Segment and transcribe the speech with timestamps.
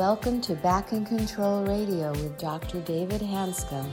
[0.00, 2.80] welcome to Back in Control Radio with Dr.
[2.80, 3.86] David Hanscom.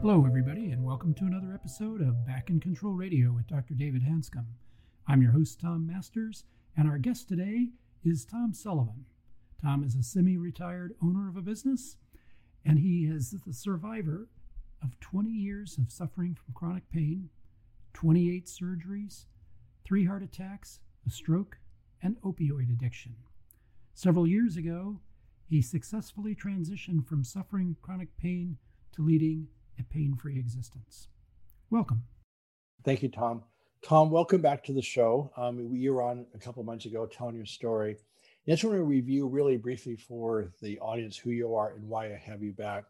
[0.00, 3.74] Hello, everybody, and welcome to another episode of Back in Control Radio with Dr.
[3.74, 4.46] David Hanscom.
[5.08, 6.44] I'm your host, Tom Masters,
[6.76, 7.70] and our guest today
[8.04, 9.04] is Tom Sullivan.
[9.60, 11.96] Tom is a semi retired owner of a business,
[12.64, 14.28] and he is the survivor
[14.80, 17.30] of 20 years of suffering from chronic pain,
[17.98, 19.24] 28 surgeries,
[19.84, 21.58] three heart attacks, a stroke,
[22.00, 23.16] and opioid addiction.
[23.92, 25.00] Several years ago,
[25.48, 28.56] he successfully transitioned from suffering chronic pain
[28.92, 29.48] to leading
[29.80, 31.08] a pain free existence.
[31.70, 32.04] Welcome.
[32.84, 33.42] Thank you, Tom.
[33.82, 35.32] Tom, welcome back to the show.
[35.36, 37.96] Um, you were on a couple months ago telling your story.
[38.46, 42.14] I just want to review really briefly for the audience who you are and why
[42.14, 42.84] I have you back.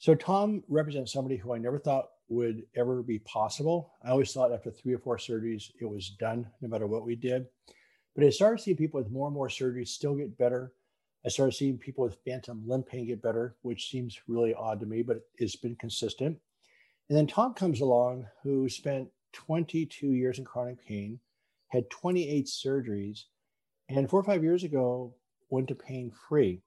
[0.00, 3.92] So, Tom represents somebody who I never thought would ever be possible.
[4.02, 7.16] I always thought after three or four surgeries, it was done no matter what we
[7.16, 7.46] did.
[8.14, 10.72] But I started seeing people with more and more surgeries still get better.
[11.26, 14.86] I started seeing people with phantom limb pain get better, which seems really odd to
[14.86, 16.38] me, but it's been consistent.
[17.08, 21.18] And then Tom comes along, who spent 22 years in chronic pain,
[21.68, 23.24] had 28 surgeries,
[23.88, 25.14] and four or five years ago
[25.50, 26.62] went to pain free.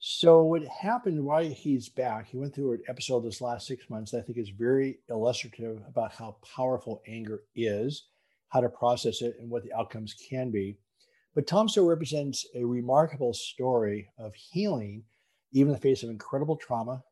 [0.00, 4.12] So what happened why he's back, he went through an episode this last six months
[4.12, 8.06] that I think is very illustrative about how powerful anger is,
[8.48, 10.78] how to process it, and what the outcomes can be.
[11.34, 15.02] But Tom still represents a remarkable story of healing,
[15.52, 17.02] even in the face of incredible trauma,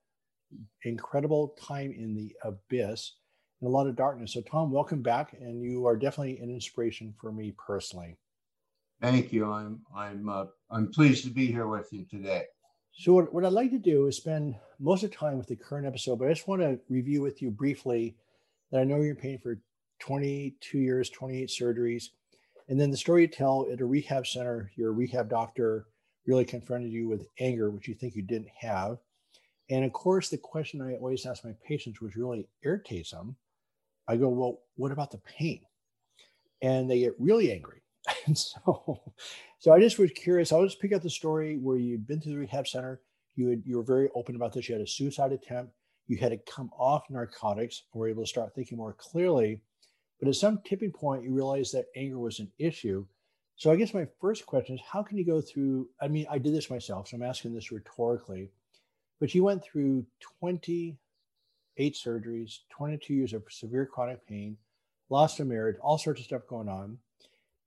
[0.84, 3.14] incredible time in the abyss,
[3.60, 4.34] and a lot of darkness.
[4.34, 8.16] So, Tom, welcome back, and you are definitely an inspiration for me personally.
[9.02, 9.50] Thank you.
[9.50, 12.44] I'm I'm uh, I'm pleased to be here with you today.
[12.98, 15.56] So, what, what I'd like to do is spend most of the time with the
[15.56, 18.16] current episode, but I just want to review with you briefly
[18.72, 19.60] that I know you're paying for
[19.98, 22.04] 22 years, 28 surgeries.
[22.68, 25.86] And then the story you tell at a rehab center, your rehab doctor
[26.26, 28.96] really confronted you with anger, which you think you didn't have.
[29.68, 33.36] And of course, the question I always ask my patients, which really irritates them,
[34.08, 35.60] I go, Well, what about the pain?
[36.62, 37.82] And they get really angry.
[38.28, 39.00] And so,
[39.60, 40.50] so I just was curious.
[40.50, 43.00] I'll just pick up the story where you'd been to the rehab center.
[43.36, 44.68] You had, you were very open about this.
[44.68, 45.72] You had a suicide attempt.
[46.08, 49.60] You had to come off narcotics and were able to start thinking more clearly.
[50.18, 53.06] But at some tipping point, you realized that anger was an issue.
[53.56, 55.88] So I guess my first question is, how can you go through?
[56.00, 58.50] I mean, I did this myself, so I'm asking this rhetorically.
[59.20, 60.04] But you went through
[60.40, 64.56] 28 surgeries, 22 years of severe chronic pain,
[65.10, 66.98] lost a marriage, all sorts of stuff going on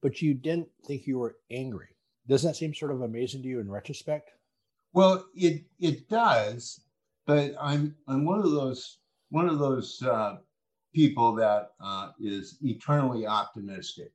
[0.01, 1.87] but you didn't think you were angry.
[2.27, 4.31] Doesn't that seem sort of amazing to you in retrospect?
[4.93, 6.81] Well, it it does,
[7.25, 8.99] but I'm I'm one of those
[9.29, 10.37] one of those uh,
[10.93, 14.11] people that uh, is eternally optimistic,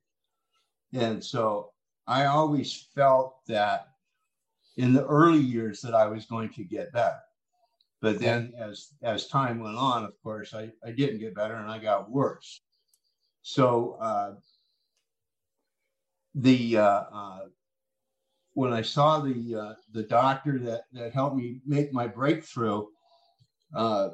[0.93, 1.71] and so
[2.07, 3.87] I always felt that
[4.77, 7.19] in the early years that I was going to get better.
[8.01, 11.71] But then as as time went on, of course, I, I didn't get better and
[11.71, 12.61] I got worse.
[13.41, 14.33] So uh,
[16.35, 17.39] the uh, uh,
[18.53, 22.85] when I saw the uh, the doctor that that helped me make my breakthrough,
[23.73, 24.09] uh,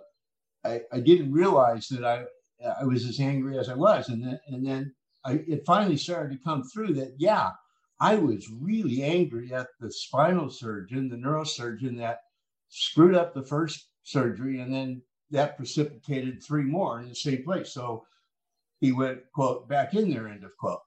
[0.63, 2.25] I, I didn't realize that I
[2.79, 4.93] I was as angry as I was, and then and then
[5.25, 7.51] I, it finally started to come through that yeah,
[7.99, 12.19] I was really angry at the spinal surgeon, the neurosurgeon that
[12.69, 15.01] screwed up the first surgery, and then
[15.31, 17.73] that precipitated three more in the same place.
[17.73, 18.05] So
[18.79, 20.81] he went quote back in there end of quote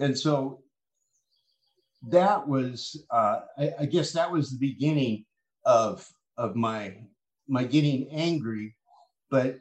[0.00, 0.62] and so
[2.08, 5.26] that was uh, I, I, guess that was the beginning
[5.66, 6.96] of of my
[7.46, 8.74] my getting angry.
[9.30, 9.60] But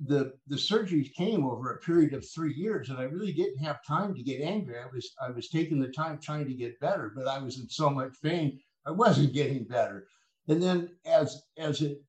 [0.00, 3.78] the the surgeries came over a period of three years and i really didn't have
[3.86, 4.76] time to get angry.
[4.78, 7.68] I was i was taking the time trying to get better but i was in
[7.68, 10.06] so much pain i wasn't getting better.
[10.48, 12.02] And then as as it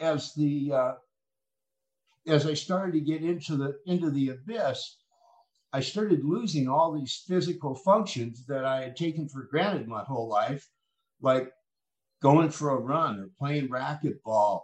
[0.00, 0.92] as the uh,
[2.26, 4.96] as i started to get into the into the abyss
[5.72, 10.28] I started losing all these physical functions that I had taken for granted my whole
[10.28, 10.68] life,
[11.20, 11.50] like
[12.20, 14.60] going for a run or playing racquetball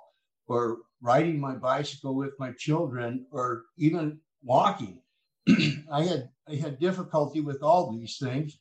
[0.47, 5.01] or riding my bicycle with my children or even walking.
[5.91, 8.59] I had I had difficulty with all these things.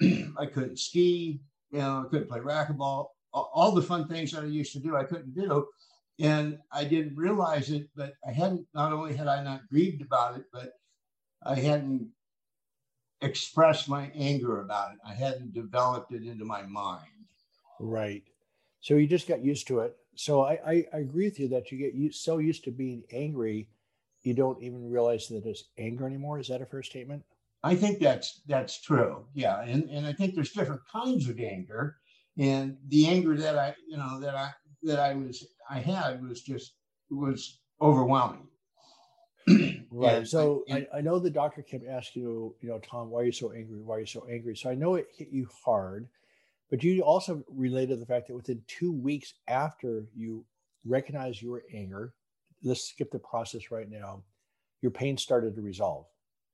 [0.36, 4.46] I couldn't ski, you know, I couldn't play racquetball, all the fun things that I
[4.46, 5.66] used to do, I couldn't do.
[6.20, 10.36] And I didn't realize it, but I hadn't not only had I not grieved about
[10.36, 10.72] it, but
[11.44, 12.08] I hadn't
[13.20, 14.98] expressed my anger about it.
[15.06, 17.06] I hadn't developed it into my mind.
[17.80, 18.22] Right.
[18.80, 19.96] So you just got used to it.
[20.14, 23.02] So I, I, I agree with you that you get used, so used to being
[23.12, 23.68] angry
[24.24, 26.38] you don't even realize that it's anger anymore.
[26.38, 27.22] Is that a fair statement?
[27.62, 29.24] I think that's that's true.
[29.34, 31.96] Yeah, and and I think there's different kinds of anger,
[32.38, 34.50] and the anger that I you know that I
[34.82, 36.74] that I was I had was just
[37.10, 38.48] was overwhelming.
[39.90, 40.16] right.
[40.16, 43.24] And, so I, I know the doctor kept asking you, you know, Tom, why are
[43.24, 43.80] you so angry?
[43.80, 44.56] Why are you so angry?
[44.56, 46.08] So I know it hit you hard,
[46.70, 50.44] but you also related the fact that within two weeks after you
[50.84, 52.14] recognized your anger,
[52.62, 54.22] let's skip the process right now,
[54.80, 56.06] your pain started to resolve.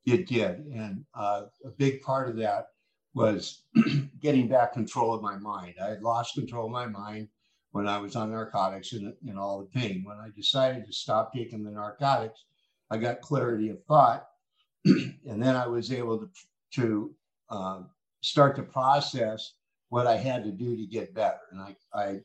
[0.07, 0.67] It did.
[0.67, 2.67] And uh, a big part of that
[3.15, 3.63] was
[4.21, 5.75] getting back control of my mind.
[5.83, 7.29] I had lost control of my mind
[7.73, 10.03] when I was on narcotics and, and all the pain.
[10.05, 12.45] When I decided to stop taking the narcotics,
[12.91, 14.27] I got clarity of thought.
[14.85, 16.29] and then I was able to,
[16.75, 17.15] to
[17.51, 17.81] uh,
[18.23, 19.55] start to process
[19.89, 21.41] what I had to do to get better.
[21.53, 22.21] And I, I,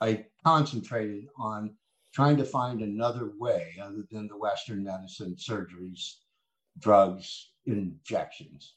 [0.00, 1.74] I concentrated on
[2.14, 6.14] trying to find another way other than the Western medicine, surgeries,
[6.78, 8.74] drugs, injections.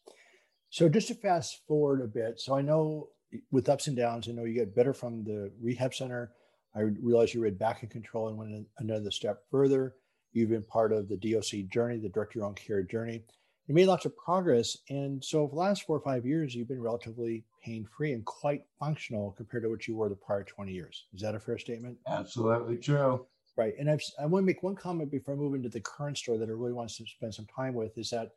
[0.69, 3.09] So just to fast forward a bit, so I know
[3.51, 6.31] with ups and downs, I know you get better from the rehab center.
[6.75, 9.95] I realized you were back in control and went another step further.
[10.33, 13.23] You've been part of the DOC journey, the direct your own care journey.
[13.67, 14.77] You made lots of progress.
[14.89, 18.25] And so for the last four or five years, you've been relatively pain free and
[18.25, 21.05] quite functional compared to what you were the prior 20 years.
[21.13, 21.97] Is that a fair statement?
[22.07, 23.25] Absolutely true.
[23.57, 23.73] Right.
[23.77, 26.37] And I've, I want to make one comment before I move into the current story
[26.37, 28.31] that I really want to spend some time with is that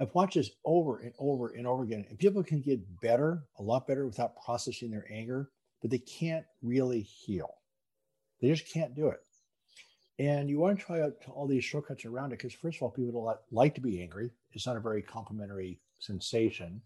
[0.00, 2.06] I've watched this over and over and over again.
[2.08, 5.50] And people can get better, a lot better without processing their anger,
[5.80, 7.54] but they can't really heal.
[8.40, 9.20] They just can't do it.
[10.18, 12.90] And you want to try out all these shortcuts around it because, first of all,
[12.90, 14.30] people don't like to be angry.
[14.52, 16.82] It's not a very complimentary sensation.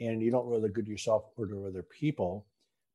[0.00, 2.46] And you don't really good to yourself or to other people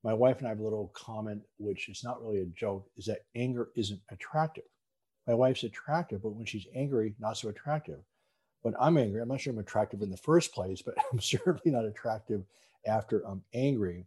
[0.04, 3.06] my wife and I have a little comment, which is not really a joke, is
[3.06, 4.64] that anger isn't attractive.
[5.28, 8.00] My wife's attractive, but when she's angry, not so attractive.
[8.64, 11.72] When I'm angry, I'm not sure I'm attractive in the first place, but I'm certainly
[11.72, 12.44] not attractive
[12.88, 14.06] after I'm angry.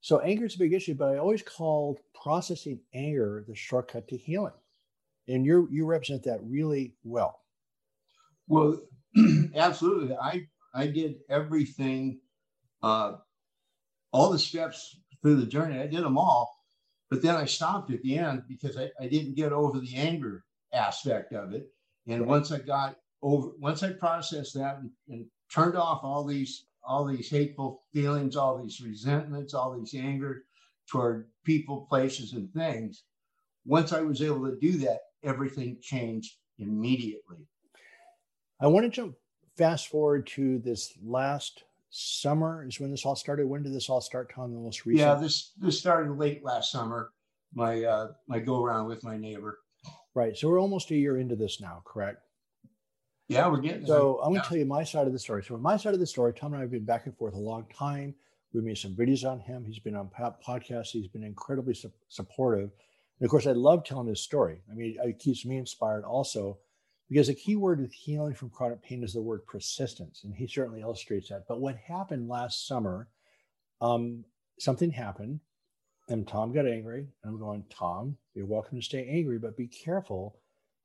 [0.00, 4.16] So anger is a big issue, but I always called processing anger the shortcut to
[4.16, 4.52] healing.
[5.28, 7.40] And you you represent that really well.
[8.48, 8.80] Well,
[9.54, 10.16] absolutely.
[10.16, 12.20] I I did everything,
[12.82, 13.16] uh,
[14.12, 15.78] all the steps through the journey.
[15.78, 16.54] I did them all,
[17.10, 20.44] but then I stopped at the end because I, I didn't get over the anger
[20.72, 21.68] aspect of it.
[22.06, 26.66] And once I got over, once I processed that and, and turned off all these
[26.82, 30.44] all these hateful feelings, all these resentments, all these anger
[30.88, 33.04] toward people, places, and things.
[33.64, 37.46] Once I was able to do that, everything changed immediately.
[38.60, 39.16] I want to jump
[39.56, 43.46] fast forward to this last summer is when this all started.
[43.46, 44.52] When did this all start, Tom?
[44.52, 45.08] The most recent?
[45.08, 47.10] Yeah, this this started late last summer.
[47.54, 49.58] My uh, my go around with my neighbor.
[50.14, 50.36] Right.
[50.36, 52.18] So we're almost a year into this now, correct?
[53.28, 53.86] Yeah, we're getting.
[53.86, 54.48] So I'm going to yeah.
[54.48, 55.44] tell you my side of the story.
[55.44, 57.38] So my side of the story, Tom and I have been back and forth a
[57.38, 58.14] long time.
[58.52, 59.64] We made some videos on him.
[59.64, 60.90] He's been on podcasts.
[60.90, 62.70] He's been incredibly su- supportive.
[63.20, 64.62] And of course, I love telling his story.
[64.70, 66.58] I mean, it keeps me inspired also
[67.08, 70.46] because a key word with healing from chronic pain is the word persistence, and he
[70.46, 71.44] certainly illustrates that.
[71.48, 73.08] But what happened last summer,
[73.80, 74.24] um,
[74.58, 75.40] something happened,
[76.08, 77.08] and Tom got angry.
[77.22, 80.36] And I'm going, Tom, you're welcome to stay angry, but be careful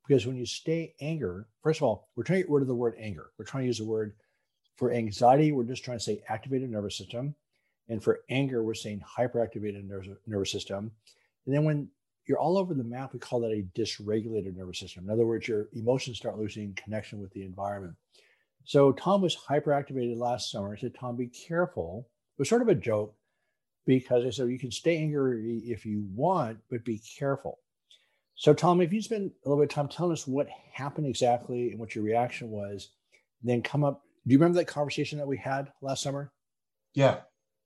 [0.07, 2.75] because when you stay anger, first of all, we're trying to get rid of the
[2.75, 3.27] word anger.
[3.37, 4.13] We're trying to use the word
[4.75, 7.33] for anxiety, we're just trying to say activated nervous system.
[7.87, 9.87] And for anger, we're saying hyperactivated
[10.27, 10.91] nervous system.
[11.45, 11.87] And then when
[12.25, 13.13] you're all over the map.
[13.13, 15.05] We call that a dysregulated nervous system.
[15.05, 17.95] In other words, your emotions start losing connection with the environment.
[18.63, 20.73] So Tom was hyperactivated last summer.
[20.73, 22.07] I said, Tom, be careful.
[22.37, 23.15] It was sort of a joke
[23.85, 27.59] because I said, you can stay angry if you want, but be careful.
[28.37, 31.71] So, Tom, if you spend a little bit of time telling us what happened exactly
[31.71, 32.89] and what your reaction was,
[33.41, 34.03] then come up.
[34.27, 36.33] Do you remember that conversation that we had last summer?
[36.93, 37.19] Yeah.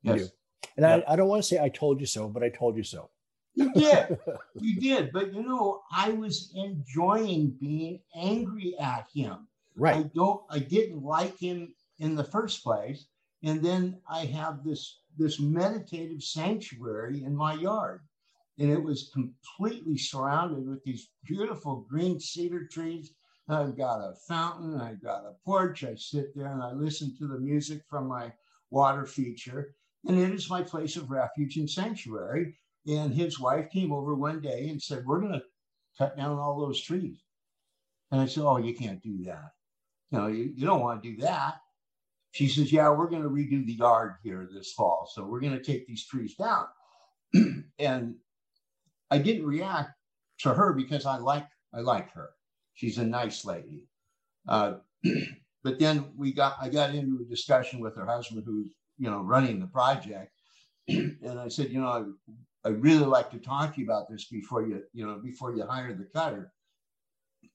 [0.04, 0.30] Yes.
[0.78, 1.02] And yeah.
[1.08, 3.10] I, I don't want to say I told you so, but I told you so.
[3.56, 4.18] You did.
[4.56, 5.12] you did.
[5.12, 9.48] But you know, I was enjoying being angry at him.
[9.76, 9.98] Right.
[9.98, 13.06] I don't I didn't like him in the first place.
[13.44, 18.02] And then I have this this meditative sanctuary in my yard.
[18.58, 23.14] And it was completely surrounded with these beautiful green cedar trees.
[23.48, 25.84] I've got a fountain, I've got a porch.
[25.84, 28.32] I sit there and I listen to the music from my
[28.70, 29.76] water feature.
[30.06, 32.58] And it is my place of refuge and sanctuary.
[32.90, 35.44] And his wife came over one day and said, We're going to
[35.98, 37.20] cut down all those trees.
[38.12, 39.52] And I said, Oh, you can't do that.
[40.12, 41.58] You know, you, you don't want to do that.
[42.32, 45.08] She says, Yeah, we're going to redo the yard here this fall.
[45.14, 46.66] So we're going to take these trees down.
[47.80, 48.16] and
[49.12, 49.92] I didn't react
[50.40, 52.30] to her because I like I like her.
[52.74, 53.88] she's a nice lady.
[54.48, 54.76] Uh,
[55.64, 58.68] but then we got I got into a discussion with her husband, who's
[58.98, 60.32] you know running the project,
[60.88, 62.14] and I said, you know,
[62.66, 65.66] I, really like to talk to you about this before you you know before you
[65.66, 66.52] hire the cutter.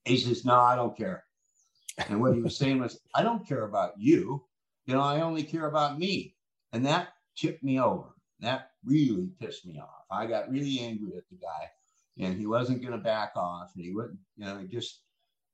[0.03, 1.23] He says, no, I don't care.
[1.97, 4.43] And what he was saying was, I don't care about you.
[4.85, 6.35] You know, I only care about me.
[6.73, 8.09] And that tipped me over.
[8.39, 10.05] That really pissed me off.
[10.11, 11.69] I got really angry at the guy
[12.17, 13.71] and he wasn't going to back off.
[13.75, 15.01] And he wouldn't, you know, he just,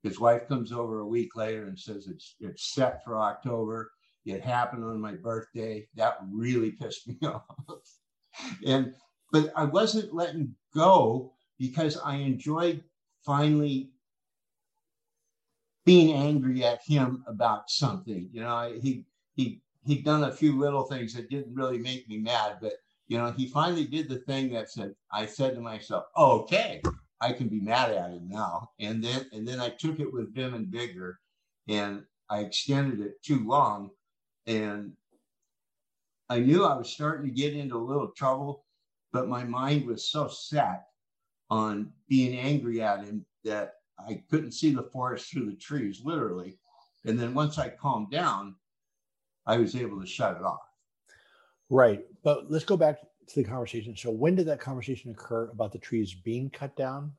[0.02, 3.92] his wife comes over a week later and says it's it's set for October.
[4.26, 5.86] It happened on my birthday.
[5.94, 7.44] That really pissed me off.
[8.66, 8.94] and
[9.32, 12.84] but I wasn't letting go because I enjoyed
[13.24, 13.90] finally
[15.84, 18.28] being angry at him about something.
[18.32, 22.18] You know, he he he'd done a few little things that didn't really make me
[22.18, 22.74] mad, but
[23.08, 26.80] you know, he finally did the thing that said, I said to myself, okay,
[27.20, 28.70] I can be mad at him now.
[28.80, 31.18] And then and then I took it with vim and vigor
[31.68, 33.90] and I extended it too long.
[34.46, 34.92] And
[36.28, 38.61] I knew I was starting to get into a little trouble,
[39.12, 40.86] but my mind was so set
[41.50, 46.58] on being angry at him that I couldn't see the forest through the trees, literally.
[47.04, 48.54] And then once I calmed down,
[49.46, 50.60] I was able to shut it off.
[51.68, 52.04] Right.
[52.22, 53.96] But let's go back to the conversation.
[53.96, 57.12] So when did that conversation occur about the trees being cut down?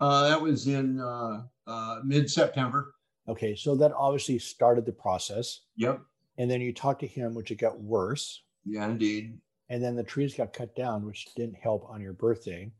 [0.00, 2.94] Uh, that was in uh, uh, mid September.
[3.28, 3.54] Okay.
[3.54, 5.60] So that obviously started the process.
[5.76, 6.00] Yep.
[6.38, 8.42] And then you talked to him, which it got worse.
[8.64, 9.38] Yeah, indeed.
[9.74, 12.70] And then the trees got cut down, which didn't help on your birthday.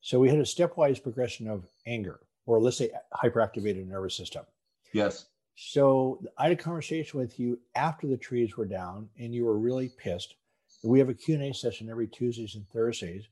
[0.00, 4.44] So we had a stepwise progression of anger, or let's say hyperactivated nervous system.
[4.92, 5.26] Yes.
[5.56, 9.58] So I had a conversation with you after the trees were down, and you were
[9.58, 10.34] really pissed
[10.82, 13.28] we have a Q&A session every Tuesdays and Thursdays.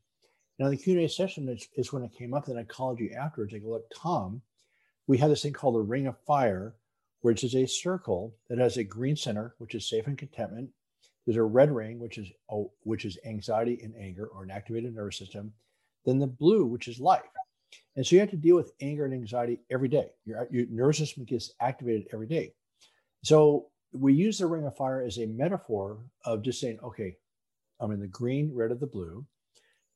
[0.58, 2.46] Now the Q&A session is, is when it came up.
[2.46, 3.54] Then I called you afterwards.
[3.54, 4.42] I go, look, Tom,
[5.06, 6.74] we have this thing called the Ring of Fire,
[7.20, 10.70] which is a circle that has a green center, which is safe and contentment.
[11.28, 14.94] There's a red ring, which is oh, which is anxiety and anger, or an activated
[14.94, 15.52] nervous system.
[16.06, 17.20] Then the blue, which is life.
[17.96, 20.06] And so you have to deal with anger and anxiety every day.
[20.24, 22.54] Your, your nervous system gets activated every day.
[23.24, 27.18] So we use the ring of fire as a metaphor of just saying, okay,
[27.78, 29.26] I'm in the green, red, or the blue.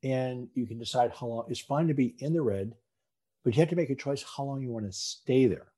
[0.04, 1.46] And you can decide how long.
[1.48, 2.74] It's fine to be in the red,
[3.42, 5.68] but you have to make a choice how long you want to stay there.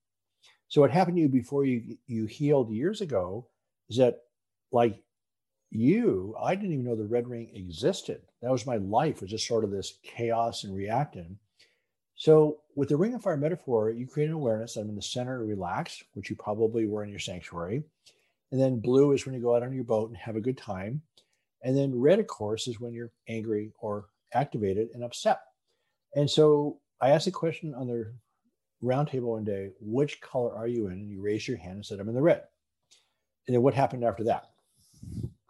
[0.66, 3.46] So what happened to you before you you healed years ago
[3.88, 4.22] is that
[4.72, 4.98] like
[5.70, 8.22] you, I didn't even know the red ring existed.
[8.42, 11.38] That was my life, was just sort of this chaos and reacting.
[12.16, 15.02] So with the ring of fire metaphor, you create an awareness that I'm in the
[15.02, 17.82] center, relaxed, which you probably were in your sanctuary.
[18.52, 20.56] And then blue is when you go out on your boat and have a good
[20.56, 21.02] time.
[21.62, 25.40] And then red, of course, is when you're angry or activated and upset.
[26.14, 28.12] And so I asked a question on the
[28.82, 30.92] roundtable one day, which color are you in?
[30.92, 32.42] And you raised your hand and said, I'm in the red.
[33.46, 34.50] And then what happened after that?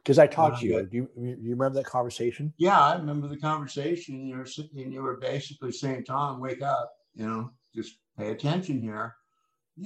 [0.04, 0.82] Because I talked uh, to you.
[0.86, 2.52] Do you, you remember that conversation?
[2.58, 4.26] Yeah, I remember the conversation.
[4.26, 8.30] You were sitting and you were basically saying, Tom, wake up, you know, just pay
[8.30, 9.14] attention here.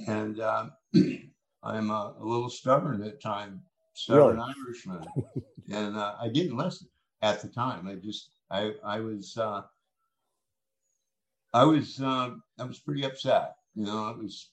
[0.07, 0.73] And um,
[1.63, 3.61] I'm a, a, little stubborn at time,
[3.93, 4.53] stubborn really?
[4.67, 5.05] Irishman.
[5.71, 6.89] and uh, I didn't listen
[7.21, 7.87] at the time.
[7.87, 9.61] I just I I was uh,
[11.53, 13.55] I was uh, I was pretty upset.
[13.73, 14.49] You know, it was.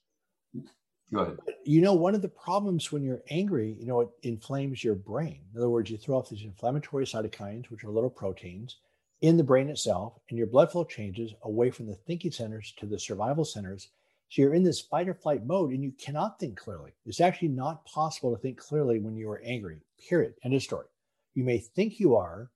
[1.64, 5.40] You know, one of the problems when you're angry, you know, it inflames your brain.
[5.52, 8.78] In other words, you throw off these inflammatory cytokines, which are little proteins,
[9.22, 12.86] in the brain itself, and your blood flow changes away from the thinking centers to
[12.86, 13.88] the survival centers.
[14.28, 16.92] So you're in this fight or flight mode and you cannot think clearly.
[17.06, 20.34] It's actually not possible to think clearly when you are angry, period.
[20.42, 20.86] End of story.
[21.34, 22.50] You may think you are,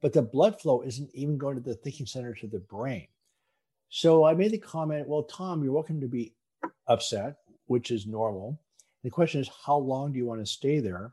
[0.00, 3.08] but the blood flow isn't even going to the thinking center to the brain.
[3.88, 6.34] So I made the comment, well, Tom, you're welcome to be
[6.86, 8.60] upset, which is normal.
[9.04, 11.12] The question is, how long do you want to stay there?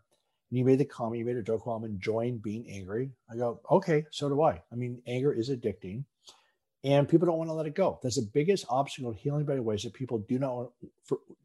[0.50, 3.12] And you made the comment, you made a joke, well, I'm enjoying being angry.
[3.30, 4.62] I go, okay, so do I.
[4.72, 6.04] I mean, anger is addicting
[6.84, 8.00] and people don't want to let it go.
[8.04, 10.72] That's the biggest obstacle to healing by the ways that people do not want,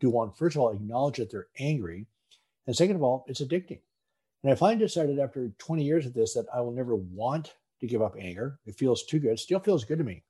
[0.01, 0.33] do one.
[0.33, 2.07] First of all, acknowledge that they're angry.
[2.67, 3.81] And second of all, it's addicting.
[4.43, 7.87] And I finally decided after 20 years of this that I will never want to
[7.87, 10.25] give up anger, it feels too good, it still feels good to me.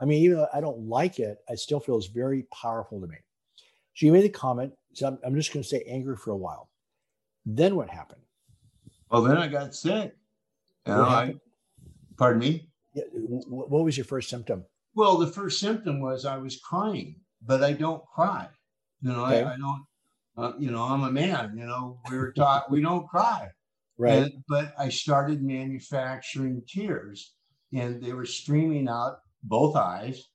[0.00, 3.16] I mean, even though I don't like it, it still feels very powerful to me.
[3.94, 6.36] So you made the comment, so I'm, I'm just going to stay angry for a
[6.36, 6.70] while.
[7.44, 8.22] Then what happened?
[9.10, 10.14] Well, then I got sick.
[10.86, 11.34] Know, I,
[12.16, 12.68] pardon me?
[12.94, 13.04] Yeah,
[13.48, 14.64] what was your first symptom?
[14.94, 18.48] Well, the first symptom was I was crying, but I don't cry.
[19.02, 19.42] You know, okay.
[19.42, 19.84] I, I, don't
[20.36, 23.48] uh, you know, I'm a man, you know, we were taught we don't cry.
[23.98, 24.22] Right.
[24.22, 27.34] And, but I started manufacturing tears
[27.72, 30.28] and they were streaming out both eyes.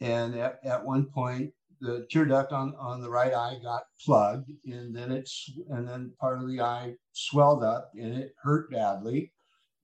[0.00, 4.50] And at, at one point, the tear duct on, on the right eye got plugged
[4.66, 9.32] and then it's and then part of the eye swelled up and it hurt badly.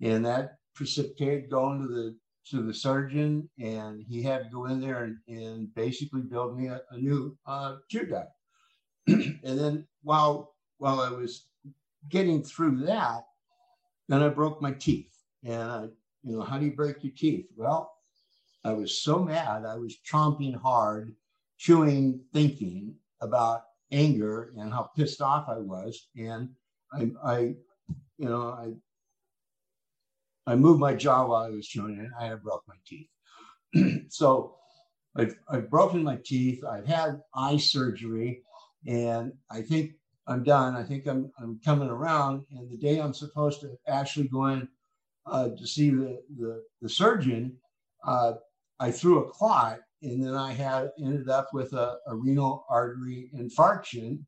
[0.00, 2.16] And that precipitated going to the
[2.50, 6.68] to the surgeon and he had to go in there and, and basically build me
[6.68, 8.30] a, a new uh, tear duct.
[9.08, 11.46] And then while while i was
[12.08, 13.26] getting through that
[14.08, 15.16] then i broke my teeth.
[15.44, 15.82] And I,
[16.24, 17.46] you know how do you break your teeth?
[17.56, 17.92] Well
[18.66, 19.64] I was so mad.
[19.64, 21.14] I was chomping hard,
[21.58, 26.08] chewing, thinking about anger and how pissed off I was.
[26.16, 26.50] And
[26.92, 27.38] I, I
[28.18, 32.64] you know, I, I moved my jaw while I was chewing and I had broke
[32.68, 33.08] my teeth.
[34.08, 34.56] so
[35.16, 36.64] I've, I've broken my teeth.
[36.64, 38.42] I've had eye surgery
[38.86, 39.92] and I think
[40.26, 40.76] I'm done.
[40.76, 42.44] I think I'm, I'm coming around.
[42.50, 44.68] And the day I'm supposed to actually go in
[45.26, 47.56] uh, to see the, the, the surgeon,
[48.04, 48.34] uh,
[48.78, 53.30] I threw a clot and then I had ended up with a, a renal artery
[53.36, 54.20] infarction.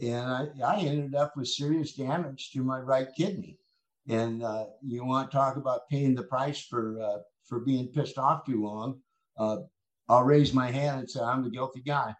[0.00, 3.58] And I, I, ended up with serious damage to my right kidney.
[4.08, 8.18] And uh, you want to talk about paying the price for uh, for being pissed
[8.18, 9.00] off too long?
[9.38, 9.58] Uh,
[10.08, 12.14] I'll raise my hand and say I'm the guilty guy.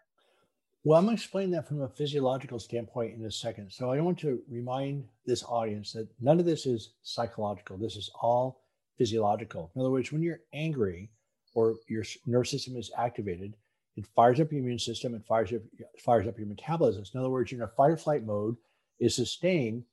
[0.83, 3.71] Well, I'm going to explain that from a physiological standpoint in a second.
[3.71, 7.77] So I want to remind this audience that none of this is psychological.
[7.77, 8.61] This is all
[8.97, 9.71] physiological.
[9.75, 11.09] In other words, when you're angry,
[11.55, 13.55] or your nervous system is activated,
[13.95, 15.61] it fires up your immune system, it fires up,
[15.99, 17.03] fires up your metabolism.
[17.13, 18.57] In other words, you're in a fight or flight mode,
[18.99, 19.83] is sustained.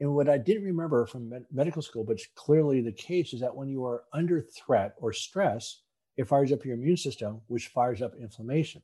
[0.00, 3.40] And what I didn't remember from med- medical school, but it's clearly the case, is
[3.40, 5.82] that when you are under threat or stress,
[6.16, 8.82] it fires up your immune system, which fires up inflammation.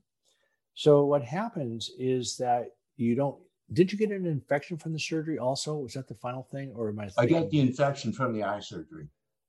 [0.74, 3.36] So what happens is that you don't.
[3.72, 5.74] Did you get an infection from the surgery also?
[5.74, 7.10] Was that the final thing, or am I?
[7.18, 9.08] I got the infection from the eye surgery.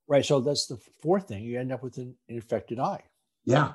[0.10, 0.26] Right.
[0.26, 1.44] So that's the fourth thing.
[1.44, 3.04] You end up with an infected eye.
[3.46, 3.74] Yeah.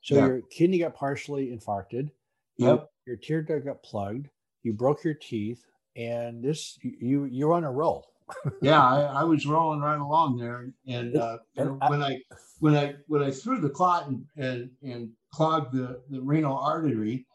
[0.00, 0.26] So yeah.
[0.26, 2.10] your kidney got partially infarcted.
[2.56, 2.88] Yep.
[3.04, 4.28] Your tear duct got plugged.
[4.62, 5.64] You broke your teeth,
[5.96, 8.12] and this you you're on a roll.
[8.62, 12.18] yeah, I, I, was rolling right along there, and, uh, and when I
[12.60, 17.26] when I when I threw the clot and and, and clogged the, the renal artery,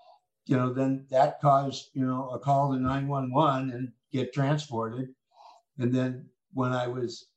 [0.46, 4.34] you know, then that caused you know a call to nine one one and get
[4.34, 5.10] transported,
[5.78, 6.26] and then
[6.58, 7.28] when I was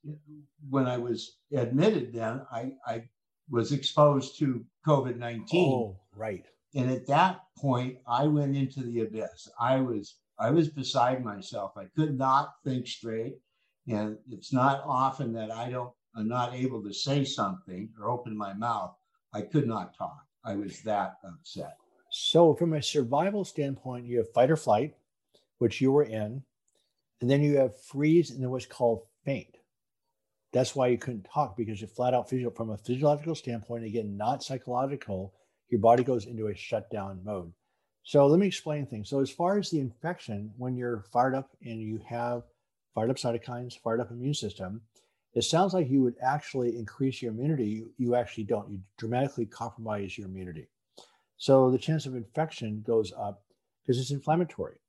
[0.70, 3.04] when I was admitted, then I, I
[3.50, 5.74] was exposed to COVID nineteen.
[5.74, 6.46] Oh, right.
[6.74, 9.46] And at that point, I went into the abyss.
[9.60, 11.72] I was I was beside myself.
[11.76, 13.34] I could not think straight,
[13.86, 18.34] and it's not often that I don't I'm not able to say something or open
[18.34, 18.94] my mouth.
[19.34, 20.24] I could not talk.
[20.46, 21.76] I was that upset.
[22.10, 24.94] So, from a survival standpoint, you have fight or flight,
[25.58, 26.42] which you were in,
[27.20, 29.56] and then you have freeze and then what's called faint.
[30.52, 34.16] That's why you couldn't talk because you flat out physical from a physiological standpoint, again,
[34.16, 35.34] not psychological,
[35.68, 37.52] your body goes into a shutdown mode.
[38.02, 39.08] So let me explain things.
[39.08, 42.42] So as far as the infection, when you're fired up and you have
[42.94, 44.80] fired up cytokines, fired up immune system,
[45.34, 47.66] it sounds like you would actually increase your immunity.
[47.66, 48.68] You, you actually don't.
[48.68, 50.66] You dramatically compromise your immunity.
[51.36, 53.44] So the chance of infection goes up
[53.82, 54.80] because it's inflammatory.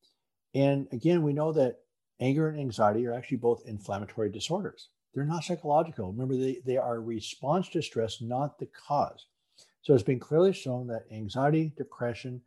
[0.56, 1.78] And again, we know that
[2.22, 4.90] anger and anxiety are actually both inflammatory disorders.
[5.14, 6.12] They're not psychological.
[6.12, 9.26] Remember, they, they are a response to stress, not the cause.
[9.82, 12.42] So it's been clearly shown that anxiety, depression,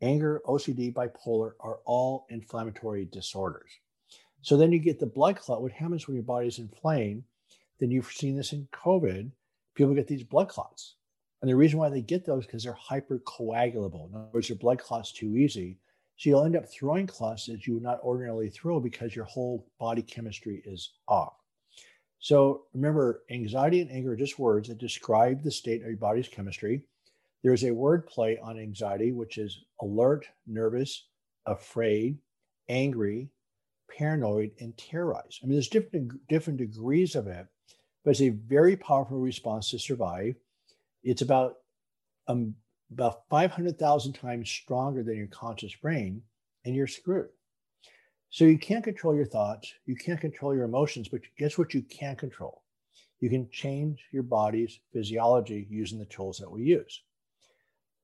[0.00, 3.70] anger, OCD, bipolar are all inflammatory disorders.
[4.40, 5.60] So then you get the blood clot.
[5.60, 7.24] What happens when your body's inflamed?
[7.80, 9.30] Then you've seen this in COVID.
[9.74, 10.94] People get these blood clots.
[11.42, 14.08] And the reason why they get those because they're hypercoagulable.
[14.08, 15.78] In other words, your blood clot's too easy.
[16.16, 20.02] So you'll end up throwing clots you would not ordinarily throw because your whole body
[20.02, 21.34] chemistry is off.
[22.18, 26.28] So remember, anxiety and anger are just words that describe the state of your body's
[26.28, 26.82] chemistry.
[27.42, 31.06] There's a word play on anxiety, which is alert, nervous,
[31.44, 32.18] afraid,
[32.68, 33.28] angry,
[33.96, 35.40] paranoid, and terrorized.
[35.42, 37.46] I mean, there's different different degrees of it,
[38.04, 40.34] but it's a very powerful response to survive.
[41.04, 41.56] It's about
[42.26, 42.54] um,
[42.92, 46.22] about 500,000 times stronger than your conscious brain,
[46.64, 47.28] and you're screwed.
[48.30, 51.82] So you can't control your thoughts, you can't control your emotions, but guess what you
[51.82, 52.62] can control?
[53.20, 57.02] You can change your body's physiology using the tools that we use.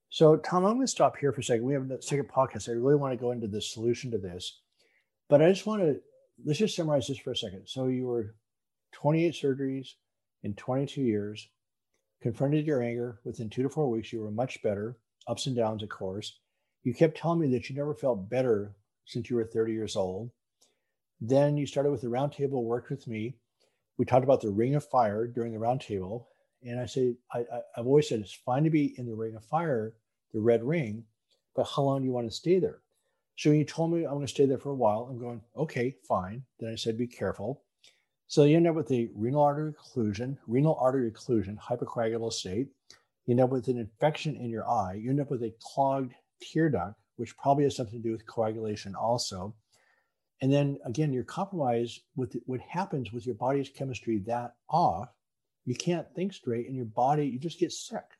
[0.08, 1.64] So, Tom, I'm going to stop here for a second.
[1.64, 2.68] We have a second podcast.
[2.68, 4.60] I really want to go into the solution to this,
[5.28, 6.00] but I just want to
[6.44, 7.66] let's just summarize this for a second.
[7.66, 8.34] So, you were
[8.92, 9.88] 28 surgeries
[10.42, 11.48] in 22 years
[12.22, 13.20] confronted your anger.
[13.24, 16.38] Within two to four weeks, you were much better, ups and downs, of course.
[16.84, 20.30] You kept telling me that you never felt better since you were 30 years old.
[21.20, 23.36] Then you started with the roundtable, worked with me.
[23.98, 26.26] We talked about the ring of fire during the roundtable.
[26.64, 27.44] And I say, I,
[27.76, 29.94] have always said it's fine to be in the ring of fire,
[30.32, 31.04] the red ring,
[31.54, 32.80] but how long do you want to stay there?
[33.36, 35.40] So when you told me I'm going to stay there for a while, I'm going,
[35.56, 36.44] okay, fine.
[36.60, 37.62] Then I said, be careful.
[38.32, 42.68] So you end up with a renal artery occlusion, renal artery occlusion, hypercoagulable state.
[43.26, 44.94] You end up with an infection in your eye.
[44.94, 48.26] You end up with a clogged tear duct, which probably has something to do with
[48.26, 49.54] coagulation also.
[50.40, 55.10] And then again, you're compromised with what happens with your body's chemistry that off.
[55.66, 58.16] You can't think straight, and your body, you just get sick.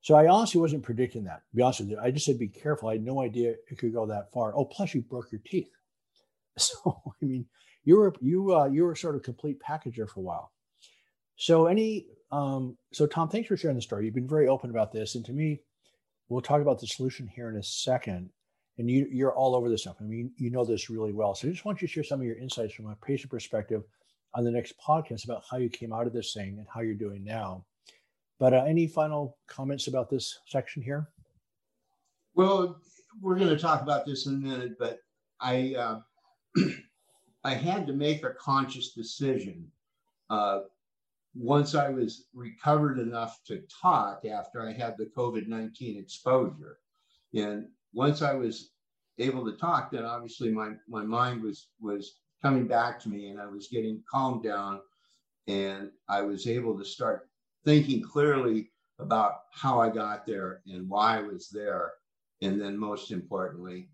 [0.00, 1.42] So I honestly wasn't predicting that.
[1.50, 2.88] To be honest with you, I just said be careful.
[2.88, 4.56] I had no idea it could go that far.
[4.56, 5.68] Oh, plus you broke your teeth.
[6.58, 7.44] So I mean,
[7.86, 10.52] you were you uh, you were sort of complete packager for a while.
[11.36, 14.04] So any um, so Tom, thanks for sharing the story.
[14.04, 15.60] You've been very open about this, and to me,
[16.28, 18.28] we'll talk about the solution here in a second.
[18.78, 19.96] And you you're all over this stuff.
[20.00, 21.34] I mean, you know this really well.
[21.34, 23.82] So I just want you to share some of your insights from a patient perspective
[24.34, 26.94] on the next podcast about how you came out of this thing and how you're
[26.94, 27.64] doing now.
[28.38, 31.08] But uh, any final comments about this section here?
[32.34, 32.82] Well,
[33.22, 34.98] we're going to talk about this in a minute, but
[35.40, 36.00] I uh,
[37.46, 39.70] I had to make a conscious decision
[40.30, 40.62] uh,
[41.36, 46.78] once I was recovered enough to talk after I had the COVID nineteen exposure,
[47.32, 48.70] and once I was
[49.18, 53.40] able to talk, then obviously my my mind was was coming back to me, and
[53.40, 54.80] I was getting calmed down,
[55.46, 57.28] and I was able to start
[57.64, 61.92] thinking clearly about how I got there and why I was there.
[62.42, 63.88] And then, most importantly,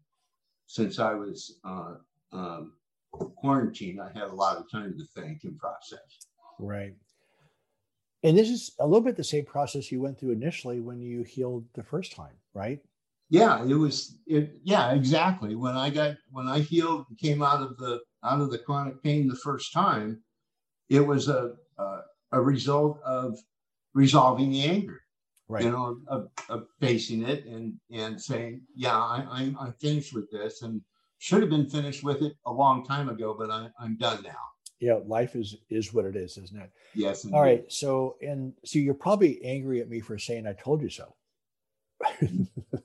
[0.67, 1.95] since I was uh,
[2.33, 2.73] um,
[3.13, 6.01] quarantined, I had a lot of time to think and process.
[6.59, 6.95] Right.
[8.23, 11.23] And this is a little bit the same process you went through initially when you
[11.25, 12.81] healed the first time, right?
[13.31, 14.19] Yeah, it was.
[14.27, 15.57] It, yeah, exactly.
[15.57, 19.27] When I got when I healed, came out of the out of the chronic pain
[19.27, 20.23] the first time,
[20.89, 22.01] it was a a,
[22.33, 23.39] a result of
[23.95, 25.01] resolving the anger
[25.49, 25.65] right.
[25.65, 30.31] you know of, of, facing it and and saying yeah I, I'm, I'm finished with
[30.31, 30.81] this and
[31.23, 34.43] should have been finished with it a long time ago but I, i'm done now
[34.81, 37.37] yeah life is is what it is isn't it yes indeed.
[37.37, 40.89] all right so and so you're probably angry at me for saying i told you
[40.89, 41.15] so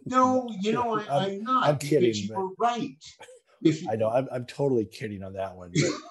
[0.06, 3.04] no you know I, am not i'm kidding you were right
[3.62, 5.92] you, i know I'm, I'm totally kidding on that one but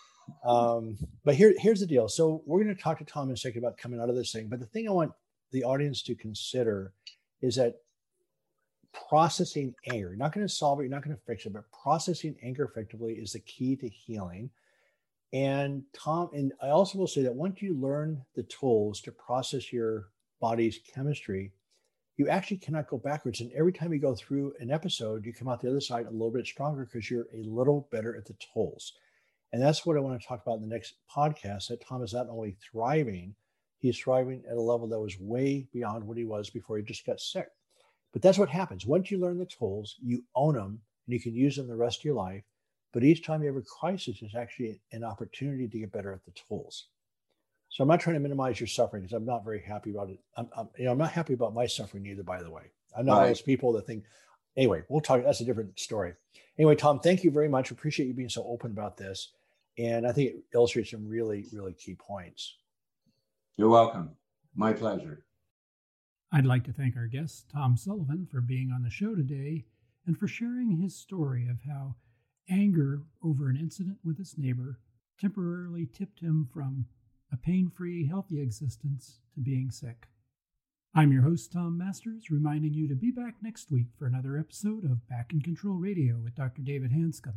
[0.44, 2.08] um, but here, here's the deal.
[2.08, 4.32] So we're going to talk to Tom in a second about coming out of this
[4.32, 4.48] thing.
[4.48, 5.12] But the thing I want
[5.52, 6.92] the audience to consider
[7.40, 7.76] is that
[9.08, 11.70] processing anger, you're not going to solve it, you're not going to fix it, but
[11.70, 14.50] processing anger effectively is the key to healing.
[15.32, 19.72] And Tom, and I also will say that once you learn the tools to process
[19.72, 20.08] your
[20.40, 21.52] body's chemistry,
[22.16, 23.40] you actually cannot go backwards.
[23.40, 26.10] And every time you go through an episode, you come out the other side a
[26.10, 28.94] little bit stronger because you're a little better at the tools.
[29.52, 32.14] And that's what I want to talk about in the next podcast that Tom is
[32.14, 33.34] not only thriving,
[33.78, 37.06] he's thriving at a level that was way beyond what he was before he just
[37.06, 37.48] got sick.
[38.16, 38.86] But that's what happens.
[38.86, 42.00] Once you learn the tools, you own them and you can use them the rest
[42.00, 42.44] of your life.
[42.94, 46.24] But each time you have a crisis is actually an opportunity to get better at
[46.24, 46.86] the tools.
[47.68, 50.18] So I'm not trying to minimize your suffering because I'm not very happy about it.
[50.34, 52.62] I'm, I'm, you know, I'm not happy about my suffering either, by the way.
[52.96, 53.18] I'm not right.
[53.18, 54.04] one of those people that think,
[54.56, 55.22] anyway, we'll talk.
[55.22, 56.14] That's a different story.
[56.56, 57.70] Anyway, Tom, thank you very much.
[57.70, 59.30] Appreciate you being so open about this.
[59.76, 62.56] And I think it illustrates some really, really key points.
[63.58, 64.12] You're welcome.
[64.54, 65.25] My pleasure.
[66.32, 69.64] I'd like to thank our guest, Tom Sullivan, for being on the show today
[70.06, 71.94] and for sharing his story of how
[72.48, 74.80] anger over an incident with his neighbor
[75.20, 76.86] temporarily tipped him from
[77.32, 80.06] a pain free, healthy existence to being sick.
[80.94, 84.84] I'm your host, Tom Masters, reminding you to be back next week for another episode
[84.84, 86.62] of Back in Control Radio with Dr.
[86.62, 87.34] David Hanscom.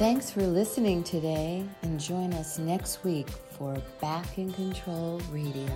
[0.00, 5.68] Thanks for listening today, and join us next week for Back in Control Radio.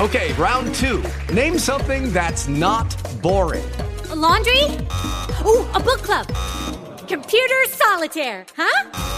[0.00, 1.02] Okay, round two.
[1.32, 3.64] Name something that's not boring.
[4.10, 4.64] A laundry?
[5.46, 6.26] Ooh, a book club.
[7.08, 9.17] Computer solitaire, huh?